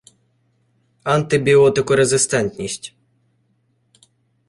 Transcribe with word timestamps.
антибіотикорезистентність 1.03 2.93